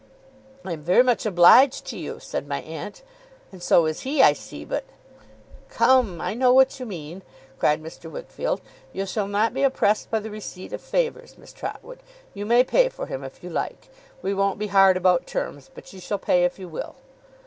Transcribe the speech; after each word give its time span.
'I 0.65 0.73
am 0.73 0.81
very 0.81 1.03
much 1.03 1.27
obliged 1.27 1.85
to 1.85 1.95
you,' 1.95 2.19
said 2.19 2.47
my 2.47 2.59
aunt; 2.63 3.03
'and 3.51 3.61
so 3.61 3.85
is 3.85 3.99
he, 3.99 4.23
I 4.23 4.33
see; 4.33 4.65
but' 4.65 4.83
'Come! 5.69 6.19
I 6.19 6.33
know 6.33 6.51
what 6.51 6.79
you 6.79 6.87
mean,' 6.87 7.21
cried 7.59 7.83
Mr. 7.83 8.09
Wickfield. 8.09 8.61
'You 8.93 9.05
shall 9.05 9.27
not 9.27 9.53
be 9.53 9.61
oppressed 9.61 10.09
by 10.09 10.17
the 10.19 10.31
receipt 10.31 10.73
of 10.73 10.81
favours, 10.81 11.37
Miss 11.37 11.53
Trotwood. 11.53 12.01
You 12.33 12.47
may 12.47 12.63
pay 12.63 12.89
for 12.89 13.05
him, 13.05 13.23
if 13.23 13.43
you 13.43 13.51
like. 13.51 13.89
We 14.23 14.33
won't 14.33 14.57
be 14.57 14.65
hard 14.73 14.97
about 14.97 15.27
terms, 15.27 15.69
but 15.71 15.93
you 15.93 15.99
shall 15.99 16.17
pay 16.17 16.45
if 16.45 16.57
you 16.57 16.67
will. 16.67 16.95